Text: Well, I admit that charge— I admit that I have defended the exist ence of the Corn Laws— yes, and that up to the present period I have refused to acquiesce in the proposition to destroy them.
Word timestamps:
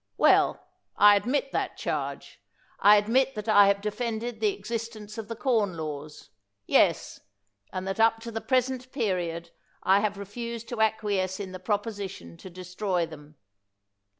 Well, 0.17 0.59
I 0.97 1.15
admit 1.15 1.51
that 1.51 1.77
charge— 1.77 2.41
I 2.79 2.95
admit 2.95 3.35
that 3.35 3.47
I 3.47 3.67
have 3.67 3.81
defended 3.81 4.39
the 4.39 4.47
exist 4.51 4.95
ence 4.95 5.19
of 5.19 5.27
the 5.27 5.35
Corn 5.35 5.77
Laws— 5.77 6.31
yes, 6.65 7.19
and 7.71 7.87
that 7.87 7.99
up 7.99 8.19
to 8.21 8.31
the 8.31 8.41
present 8.41 8.91
period 8.91 9.51
I 9.83 9.99
have 9.99 10.17
refused 10.17 10.67
to 10.69 10.81
acquiesce 10.81 11.39
in 11.39 11.51
the 11.51 11.59
proposition 11.59 12.35
to 12.37 12.49
destroy 12.49 13.05
them. 13.05 13.35